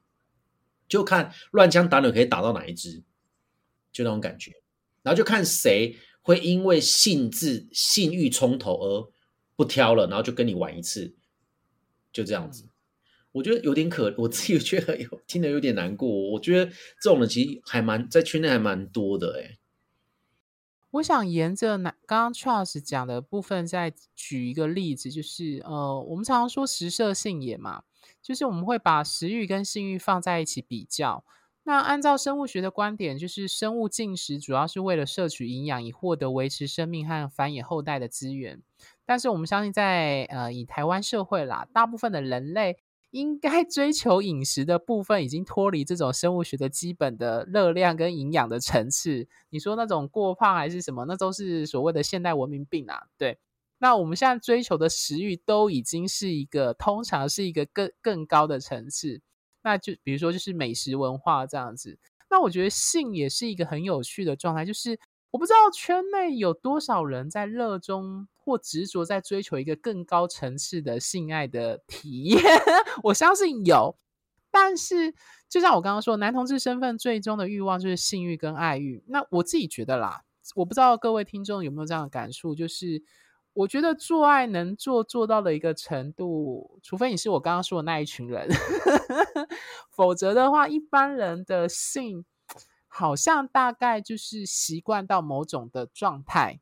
[0.87, 3.03] 就看乱枪打鸟可以打到哪一只，
[3.91, 4.53] 就那种感觉，
[5.03, 9.11] 然后就看谁会因为性致、性欲冲头而
[9.57, 11.13] 不挑了，然后就跟你玩一次，
[12.13, 12.69] 就这样子。
[13.33, 16.07] 我觉得有点可，我自己觉得有听得有点难过。
[16.31, 19.57] 我觉得这种人其实还蛮在圈内还蛮多的哎。
[20.91, 27.83] 我想沿着刚刚 Charles 讲的部分再举一个例子，就是呃，我们常常说食色性也嘛，
[28.21, 31.25] 就是我们会把食欲跟性欲放在一起比较。
[31.63, 38.63] 那按照生物学的观点，就是生物进食主要是为了摄取营养，以获得维持生命和繁衍后代的资源。
[39.07, 42.77] 但是我们相信在，呃以台湾社会啦，大部分的人类。
[43.11, 49.29] 应该 追求饮食的部分已经脱离这种生物学的基本的热量跟营养的层次。
[49.49, 53.03] 你说那种过胖还是什么，那都是所谓的现代文明病啊。
[53.17, 53.39] 对，
[53.77, 59.21] 那我们现在追求的食欲都已经是一个通常是一个更更高的层次。
[59.63, 61.97] 那就比如说就是美食文化这样子。
[62.29, 64.99] 那我觉得性也是一个很有趣的状态，就是。
[65.29, 72.41] 我不知道圈内有多少人在热衷或执着在追求一个更高层次的性爱的体验，
[73.03, 73.97] 我相信有。
[74.49, 75.13] 但是，
[75.49, 79.03] 就像我刚刚说，男同志身份最终的欲望就是性欲跟爱欲。
[79.07, 80.21] 那我自己觉得啦，
[80.55, 83.03] 我不知道各位听众有没有这样的感触，就是
[83.51, 88.47] 我觉得做爱能做做到的一个程度，除非你是我刚刚说的那一群人，
[89.91, 92.23] 否则的话，一般人的性。
[92.89, 96.59] 好像大概就是习惯到某种的状态，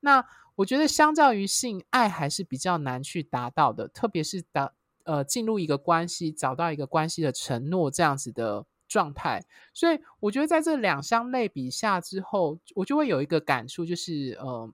[0.00, 0.22] 那
[0.58, 4.72] 我觉得相较于性爱还是比较难去达到的，特别是当
[5.04, 9.44] 呃进入一个关系，找到一个关系的承诺这样子的状态。
[9.72, 14.72] 所以我觉得在这两相类比下之后，我就会有一个感触，就是呃，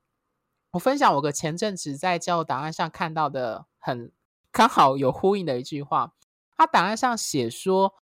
[0.71, 4.11] 我分享我个前阵子在交友档案上看到的很
[4.51, 6.15] 刚好有呼应的一句话，
[6.57, 7.95] 他档案上写说。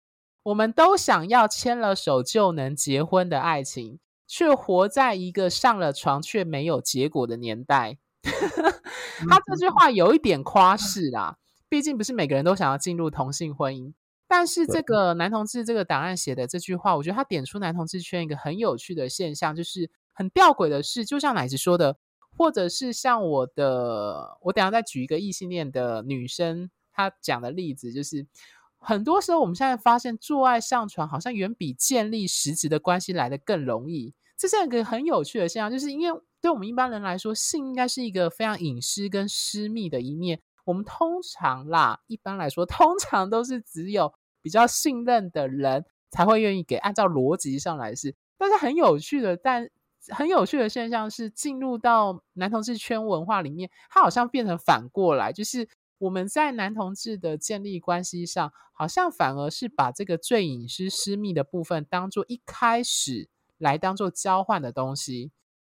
[0.42, 3.98] 我们都想要牵了手就能结婚的爱情，
[4.30, 7.98] 却活在一个上了床却没有结果的年代。
[8.22, 11.36] 他这句话有一点夸饰啦，
[11.68, 13.92] 毕竟不是每个人都想要进入同性婚姻。
[14.28, 21.96] 但是这个男同志这个档案写的这句话，我觉得他点出男同志圈一个很有趣的现象，就是很吊诡的是，就像奶子说的，
[22.38, 28.28] 或者是像我的，我等下再举一个异性恋的女生她讲的例子，就是。
[28.80, 34.14] 很多时候，我们现在发现做爱上床好像远比建立实质的关系来的更容易。
[34.38, 40.40] 这是一个很有趣的现象，就是因为对我们一般人来说，性应该是一个非常隐私跟私密的一面。
[40.64, 46.76] 我们通常啦，一般来说，通常都是只有比较信任的人才会愿意给。
[46.76, 49.68] 按照逻辑上来是，但是很有趣的，但
[50.08, 55.68] 很有趣的现象是，进入到男同志圈文化里面，它好像变成反过来，就是。
[56.00, 65.30] 我们在男同志的建立关系上，好像反而是把这个最隐私、私密的部分当做一开始来当做交换的东西，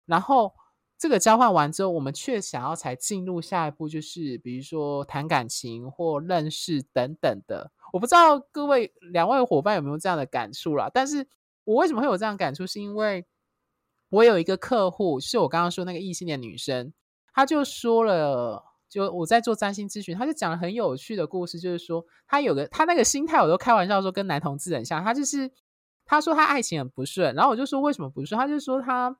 [0.07, 0.55] 然后
[0.97, 7.71] 这个交换完之后，我们却想要才进入下一步，就是比如说谈感情或认识等等的。
[7.93, 11.27] 我不知道各位两位伙伴有没有这样的感触啦，但是
[11.65, 13.27] 我为什么会有这样感触，是因为
[14.09, 16.91] 我有一个客户，是我刚刚说那个异性恋女生，
[17.31, 18.71] 她就说了。
[18.95, 25.03] 就我在做占星咨询，他就讲了很有趣的故事，就是说他有个他那个心态，我都开玩笑说跟男同志很像。
[25.03, 25.51] 他就是
[26.05, 28.39] 他说他爱情很不顺，然后我就说为什么不顺？
[28.39, 29.13] 他就说他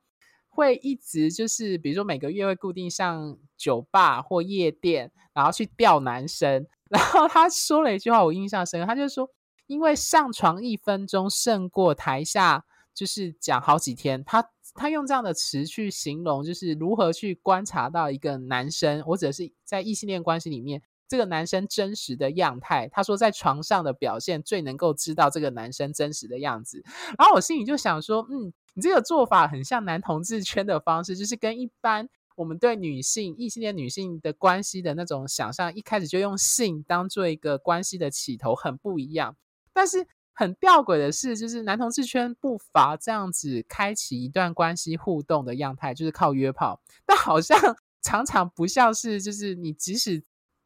[0.48, 6.66] 会一直就是比如说每个月会固定上酒吧或夜店，然后去钓男生。
[6.88, 9.28] 然后他说了一句话，我印象深刻，他就说
[9.66, 14.48] 因为上床一分钟胜过台下就是讲好几天，他。
[14.74, 22.88] 他用这样的词去形容，就是如何去观察到一个男生，或者是在异性恋关系里面，这个男生真实的样态。
[22.90, 26.82] 他说，在床上的表现最能够知道这个男生真实的样子。
[27.18, 39.36] 然后我心里就想说，嗯，你这个做法很像男同志圈的方式，就是跟一般我们对女性、异性恋女性的关系的那种想象，一开始就用性当做一个关系的起头，很不一样。
[39.72, 40.06] 但是。
[40.38, 47.58] 很吊诡的是，就是男同志圈不乏这样子开启一段关系互动的样态，就是靠约炮， 但好像
[48.02, 50.22] 常常不像是，就是你即使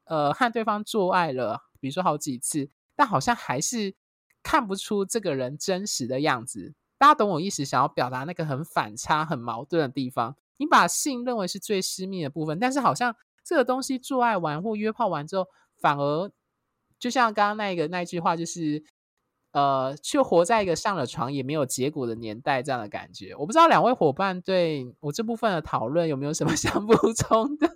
[0.07, 3.95] 呃和对方做爱了，比如说好几次，但好像还是
[4.43, 6.75] 看不出这个人真实的样子。
[6.99, 7.65] 大家懂我意思？
[7.65, 10.37] 想要表达那个很反差、很矛盾的地方。
[10.57, 13.15] 你把性认为是最私密的部分，但是好像
[13.45, 15.47] 这个东西做爱完或约炮完之后，
[15.79, 16.29] 反而
[16.99, 18.83] 就像刚刚那个那句话，就是。
[19.53, 23.35] 呃，却活在一个上了床也没有结果的年代，这样的感觉。
[23.37, 27.69] 我不知道两位伙伴对我这部分的讨论有没有什么 想补充的？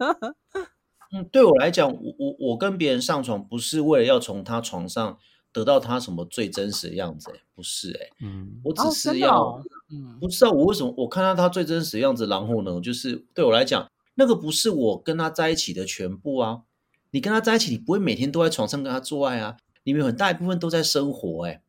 [1.12, 5.18] 嗯，对我来讲，我我我跟别人上床不是为了要从他床上
[5.52, 16.62] 得到他什么最真实的样子，不是哎，嗯，我只是要，哦哦、嗯，不知道我为什么我看到他最真实的样子，然后呢，就是对我来讲，那个不是我跟他在一起的全部啊。
[17.10, 21.62] 你跟他在一起，你不会每天都在床上跟他做爱啊，你们很大一部分都在生活，哎。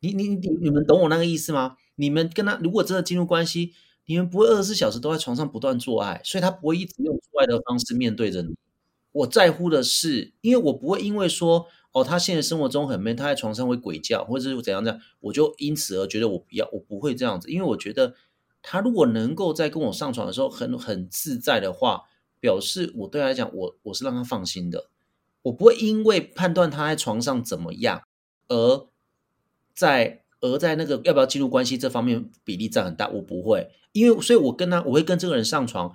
[0.00, 1.76] 你你你你们懂我那个意思吗？
[1.96, 3.72] 你们跟他如果真的进入关系，
[4.06, 8.54] 你们不会二十四小时都在床上不断做爱，所以他不会一直用做爱的方式面对着你。
[9.10, 18.14] 我在乎的是，因为我不会因为说哦，他现在生活中很闷，他在床上会鬼叫，或者是怎样怎样，我就因此而觉得我不要，我不会这样子，因为我觉得
[18.62, 22.02] 他如果能够在跟我上床的时候很很自在的话，
[22.38, 24.88] 表示我对他来讲，我我是让他放心的，
[25.48, 28.02] 我不会因为判断他在床上怎么样
[28.48, 28.88] 而。
[29.74, 35.94] 在而在那个要不要进入关系这方面比例占很大，我不会，因为所以，我跟他我会跟这个人上床，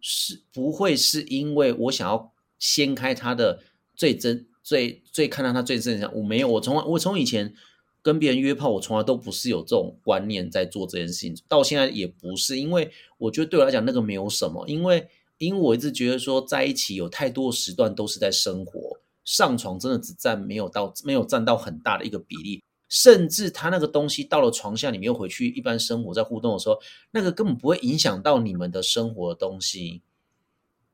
[0.00, 3.64] 是不会是因为我想要掀开他的
[3.96, 7.52] 最真最最看到他最真相，我没有，我从我从以前
[8.00, 15.08] 跟别人约炮，我从来都不是有这种观念在做这件事情，到现在也不是，因为我觉得对我来讲那个没有什么，因为
[15.38, 22.62] 因为我一直觉得说在一起有太多时段都是在生活，上床真的只占没有到没有占到很大的一个比例。
[22.88, 26.78] 甚至他那个东西到了床下，你们又回去一般生活在互动的时候，
[27.10, 30.02] 那个根本不会影响到你们的生活的东西。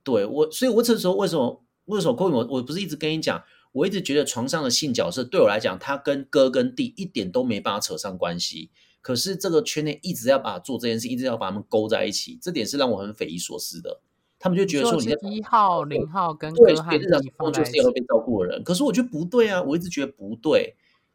[0.02, 8.70] 对我，所以我这时候为什么为什么扣我我不是一直跟你讲，我一直觉得床上的性角色对我来讲，他跟哥跟弟一点都没办法扯上关系。
[9.02, 14.00] 可是这个圈内一直要把做这件事，一直要把他们勾在一起，这点是让我很匪夷所思的。
[14.42, 20.74] 他们就觉得说你在一号零号跟哥和弟就是要被照顾的人，可是我觉得不对啊，我一直觉得不对。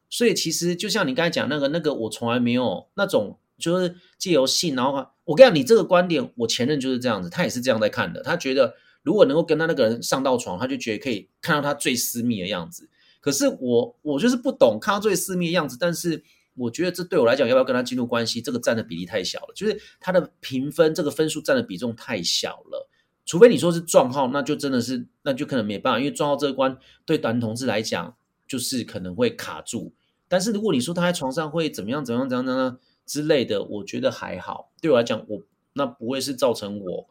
[0.10, 8.24] 所以其实就像你刚才讲那个那个，我从来没有那种就是借由性，然后我跟你讲，你这个观点，我前任就是这样子，他也是这样在看的。
[8.24, 8.74] 他觉得
[9.04, 12.90] 如果能够跟他那个人上到床，他就觉得可以看到他最私密的样子。
[13.20, 16.24] 可是我我就是不懂看到最私密的样子，但是
[16.56, 22.88] 我觉得这对我来讲，要不要跟他进入关系，这个占的比例太小了，就是他的评分这个分数占的比重太小了。
[23.28, 26.76] 除非你说是撞号，那就真的是那就可能没办法，因为撞号这个关
[27.06, 28.18] 对男同志来讲。
[28.50, 29.92] 就是可能会卡住，
[30.30, 34.72] 但是如果你说他在床上会怎么样怎么样怎么样怎样之类的，我觉得还好。
[34.80, 37.10] 对我来讲，我那不会是造成我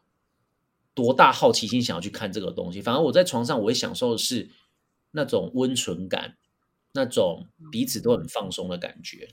[0.94, 2.80] 多大好奇心想要去看这个东西。
[2.80, 4.48] 反而我在床上，我会享受的是
[5.10, 6.38] 那种温存感，
[6.94, 9.28] 那种彼此都很放松的感觉。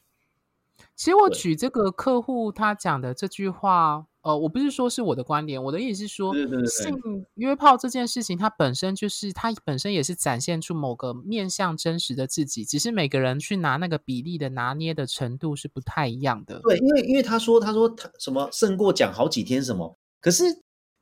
[0.97, 4.07] 其实我举这个客户他讲的这句话。
[4.23, 6.97] 呃，我不是说是我的观点，我的意思是说，性
[7.35, 16.61] 约炮这件事情，它本身就是它本身也是展现出某个面向真实的自己，只是每个人去拿那个比例的拿捏的程度是不太一样的。
[16.63, 20.45] 对，因为因为他说他说他什么胜过讲好几天什么，可是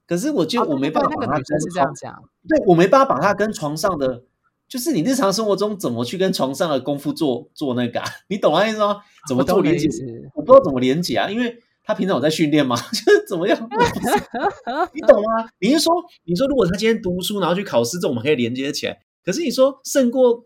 [0.08, 4.24] 可是我就、哦、我没办法把他跟，那个女生是这样讲，对，我没办法把他跟床上的，
[4.68, 9.04] 就是你日常生活中怎么去跟床上的功夫做做那个、啊， 你懂我意思吗？
[9.28, 9.88] 怎么做连接？
[10.34, 11.62] 我不知道怎么连接啊，因为。
[11.84, 12.76] 他平常有在训练吗？
[12.94, 13.58] 就是怎么样？
[14.94, 15.50] 你懂吗？
[15.60, 19.02] 你是说，你说如果他今天读书，然后去考试，这我们可以连接起来。
[19.24, 20.46] 可是你说胜过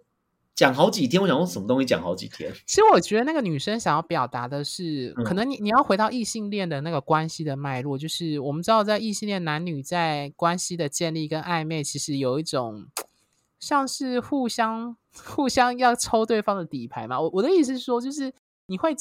[0.56, 2.52] 讲好几天，我想用什么东西讲好几天？
[2.66, 12.86] 其实我觉得那个女生想要表达的是，可能你你要回到异性恋的那个关系的脉络，就是我们知道在异性恋男女在关系的建立跟暧昧，其实有一种
[13.60, 17.20] 像是互相互相要抽对方的底牌嘛。
[17.20, 18.34] 我我的意思是说，就是
[18.68, 18.96] 你会。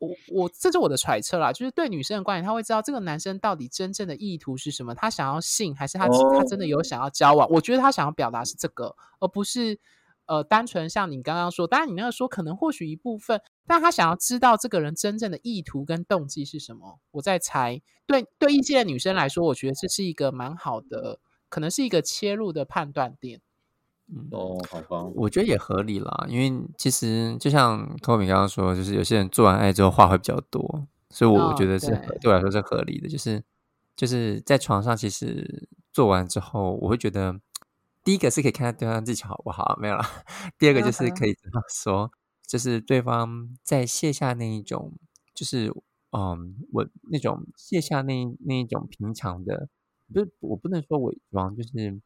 [0.00, 7.48] 我我这是我的揣测啦，就是对女生的观点，他会知道这个男生到底真正的意图是什么，他想要性还是他他真的有想要交往？
[7.50, 9.78] 我觉得他想要表达是这个，而不是
[10.26, 16.98] 呃单纯像你刚刚说，当然你那个说可能或许一部分，但他想要知道这个人真正的意图跟动机是什么。
[17.10, 21.18] 我在猜，对对一些女生来说，我觉得这是一个蛮好的，
[21.50, 23.42] 可能是一个切入的判断点。
[24.06, 33.08] 嗯哦，好吧，我觉得也合理啦，因为其实就像托米刚刚说，就是有些人做完爱之后话会比较多，所以我我觉得是、哦、对，对我来说是合理的。
[33.08, 33.42] 就是
[33.96, 37.40] 就是在床上，其实做完之后，我会觉得
[38.04, 40.06] 第一个是可以看看对方技巧好不好，没有啦。
[40.58, 42.12] 第二个就是可以知道说，
[42.46, 44.92] 就是对方在卸下那一种，
[45.34, 45.72] 就是
[46.10, 49.68] 嗯，我那种卸下那那一种平常的，
[50.12, 52.00] 不是我不能说伪装，就是。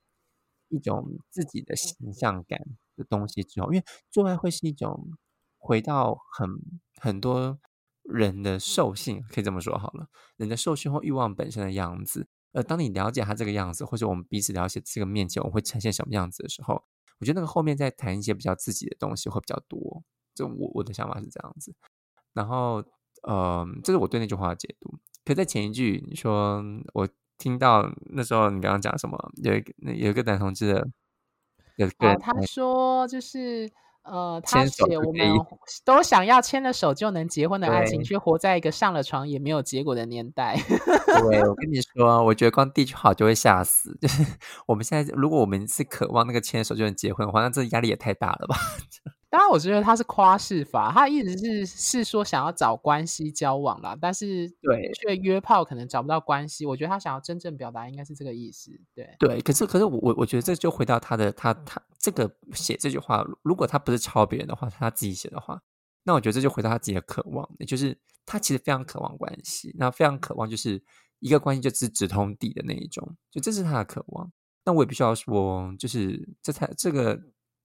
[0.68, 2.60] 一种自己的形象感
[2.96, 5.10] 的东西之后，因为做爱会是一种
[5.58, 6.48] 回到很
[7.00, 7.58] 很多
[8.02, 12.28] 人的兽性，可以这么说好了，人的兽性或欲望本身的样子。
[12.52, 16.82] 而当你了解他这个样子，或者我们彼此了解这个面前我会呈现什么样子的时候，
[17.20, 20.02] 我觉得那个后面再谈一些比较自己的东西会比较多。
[20.34, 21.74] 这我我的想法是这样子。
[22.32, 22.82] 然后，
[23.22, 24.98] 呃，这是我对那句话的解读。
[25.24, 26.62] 可在前一句，你说
[26.94, 27.06] 我
[27.38, 29.16] 听到那时候你刚刚讲什么？
[29.42, 30.88] 有一个有一个男同志的，
[31.76, 33.70] 有个、哦、他说就是。
[34.10, 35.26] 呃，他写我们
[35.84, 40.56] 都想要牵了手就能结婚的爱情，却活在一个上了床也没有结果的年代。
[40.66, 43.96] 对，我跟你说，我觉得光第一句话就会吓死。
[44.00, 44.24] 就 是
[44.66, 48.56] 我们现在，如果我们是渴望那个牵手就能结婚的话，那这压力也太大了吧？
[49.30, 56.64] 当然，我觉得他是夸饰法，他一直是是说想要找关系交往啦，但是对，却约炮可能找不到关系。
[56.64, 58.70] 我觉得他想要真正表达应该是这个意思。
[58.94, 61.78] 对对，可是可是我我我觉得这就回到他的他他
[62.10, 65.60] 这个写这句话，如果他不是抄别人的话，他自己写的话，
[66.04, 70.82] 那我觉得这就回到他自己的渴望，也就是他其实非常渴望关系，那非常渴望就是
[71.20, 74.32] 一个关系就是直通底的那一种，就这是他的渴望。
[74.64, 77.20] 那我也必须要说，就是这才这个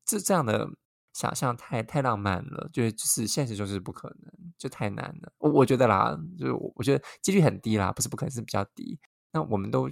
[0.05, 0.69] 这这样的。
[1.13, 5.31] 想象太太浪漫了，就是就是现实就是不可能，就太难了。
[5.37, 8.99] 我我觉得啦，就是我我觉得几率很低啦，不是不可能，是比较低。
[9.31, 9.87] 那我们都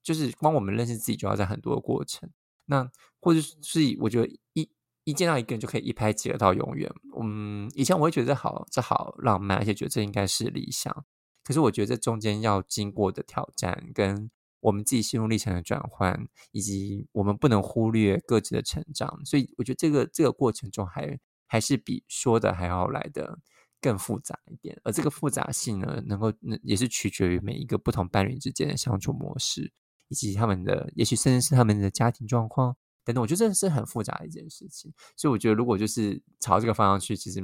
[0.00, 2.30] 就是光我们认识自己就要在很多的过程，
[2.70, 2.90] 那
[3.20, 4.66] 或者是我觉得一
[5.04, 6.90] 一见到一个人就可以一拍即合到永远。
[7.20, 11.04] 嗯，以前我会觉得这好这好浪漫，而且觉得这应该是理想。
[11.44, 14.30] 可是我觉得这中间要经过的挑战跟。
[14.62, 23.38] 我们自己心路历程的转换，以及我们不能忽略各自的成长，所以我觉得这个这个过程中还还是比说的还要来的
[23.80, 24.78] 更复杂一点。
[24.84, 26.30] 而这个复杂性呢，能够
[26.62, 29.72] 也是取决于每一个不同伴侣之间的相处模式，
[30.10, 33.22] 以及他们的，也许甚至是他们的家庭状况等等。
[33.22, 34.92] 我觉得这是很复杂的一件事情。
[35.16, 37.40] 所以我觉得，如果就是朝这个方向去，其实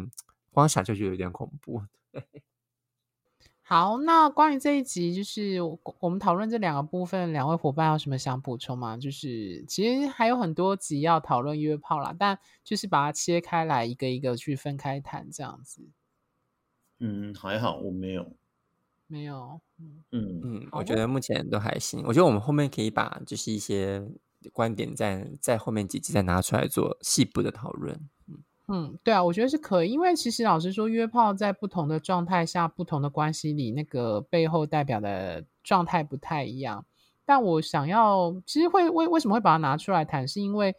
[0.51, 1.81] 光想就觉得有点恐怖。
[2.13, 2.23] 对。
[3.69, 5.61] 好，那关于这一集，就是
[5.99, 8.97] 我们讨论这两个部分，两位伙伴有什么想补充吗？
[8.97, 15.89] 就是其实还有很多集要讨论约炮啦，但就是把它切开来，一个一个去分开谈，这样子。
[17.01, 18.37] 嗯，还好，我没有，
[19.09, 22.03] 没有，嗯嗯嗯，我觉得目前都还行。
[22.07, 24.03] 我觉得我们后面可以把就是一些
[24.53, 28.09] 观点在在后面几集再拿出来做细部的讨论。
[28.69, 36.85] 嗯，对啊，我觉得是可以，因为其实老实说，约炮在不同的状态下、不同的关系里，那个背后代表的状态不太一样。
[37.25, 40.75] 但我想要，其实会为为什么会把它拿出来谈，是因为，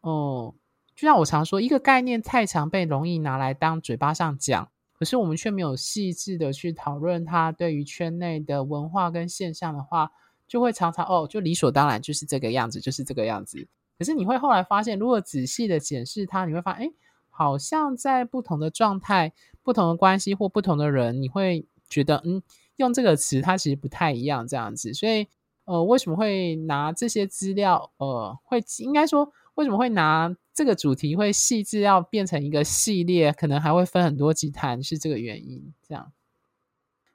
[0.00, 0.58] 哦、嗯，
[0.96, 4.68] 就像我常说，一个概念太常被容易拿来当嘴巴上讲，
[4.98, 10.10] 可是我们却没有细致的去讨论它对于圈内的文化跟现象的话，
[10.46, 13.66] 就会常常哦，就理所当然就是这个样子，就是这个样子。
[13.98, 16.92] 可是你会后来发现，如果仔细的检视它，你会发现，哎。
[17.30, 19.32] 好像在不同的状态、
[19.62, 22.42] 不同的关系或不同的人，你会觉得，嗯，
[22.74, 24.92] 用这个词它其实不太一样，这样子。
[24.92, 25.28] 所以，
[25.64, 27.92] 呃，为什么会拿这些资料？
[27.98, 35.74] 呃，会应该说，为什么会拿这个主题会细致要变成一个系列，可能还会分很多集谈，是这个原因。
[35.82, 36.12] 这样。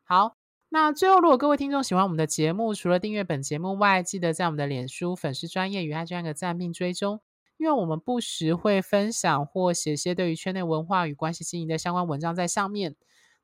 [0.04, 0.36] 好，
[0.68, 7.22] 那最后，如果各位听众喜欢我们的节目，除了订阅本节目外，记得在我们的脸书粉丝专页与 IG 按个赞并追踪。
[7.56, 12.98] 因为我们不时会分享或写些对于圈内文化与关系经营的相关文章在上面。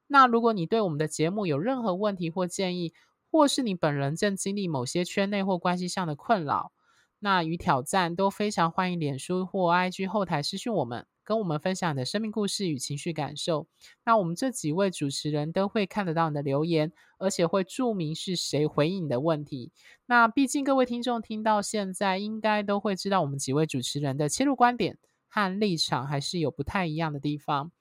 [0.07, 2.91] 那如果你对我们的节目有任何问题或建议，
[3.31, 6.73] 或是你本人正经历某些圈内或关系上的困扰，
[7.19, 11.05] 那与挑战，都非常欢迎脸书或 IG 后台私讯我们。
[11.23, 13.67] 跟我们分享你的生命故事与情绪感受，
[14.03, 19.71] 那我们这几位主持人都会看得到你的留言，而且会注明是谁回应你的问题。
[20.07, 24.97] 那毕竟各位听众听到现在，应该都会知道我们几位主持人的切入观点
[25.27, 27.71] 和立场还是有不太一样的地方。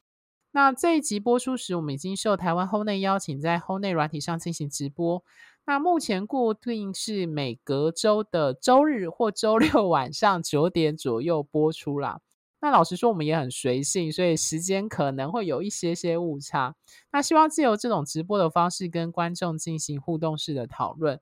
[0.50, 5.22] 那这一集播出时，我们已经受台湾 Hone 邀请，在 Hone 软体上进行直播。
[5.66, 12.20] 那目前固定是每隔周的周日或周六晚上九点左右播出啦。
[12.60, 16.74] 那老实说，我们也很随性，所以时间可能会有一些些误差。
[17.12, 21.20] 那希望借由这种直播的方式，跟观众进行互动式的讨论。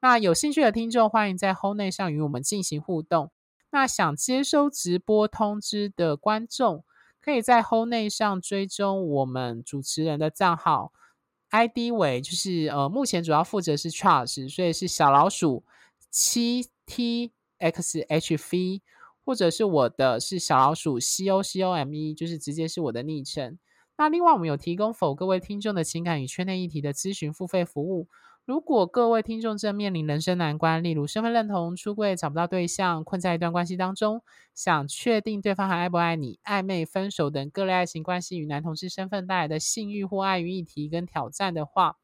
[0.00, 3.30] 那有兴趣的听众，欢迎在 Hone 上与我们进行互动。
[3.70, 6.84] 那想接收直播通知的观众，
[7.24, 10.92] 可以在 Hownet 上追踪我们主持人的账号
[11.50, 15.64] ，ID 为就是呃，目前主要负责是 Charles，所以是小老鼠
[16.10, 18.82] 七 T X H V。
[19.26, 23.58] 或者是我的是小老鼠 C O C O M E，就是直接是我的昵称。
[23.96, 28.06] 那另外我们有提供否各位听众的情感与圈内议题的咨询付费服务。
[28.46, 34.22] 如果各位听众正面临人生难关，例如身份认同、出柜找不到对象、困在一段关系当中，
[34.54, 41.96] 想确定对方还爱不爱你、暧昧分手等各类爱情关系与男同志身份带来的性欲或爱欲议题跟挑战的话，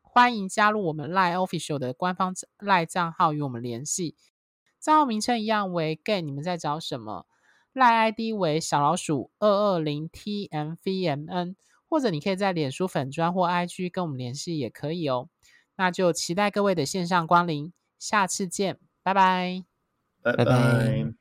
[0.00, 4.16] 欢迎加入我们 Line Official 的官方 Line 账号与我们联系。
[4.80, 7.26] 账号名称一样为 Gay，你们在找什么？
[7.72, 11.54] 赖 ID 为小老鼠二二零 TMVMN，
[11.88, 15.28] 或者你可以在脸书粉专或 IG 跟我们联系也可以哦。
[15.80, 19.64] 那就期待各位的线上光临，下次见，拜拜，
[20.20, 21.19] 拜拜。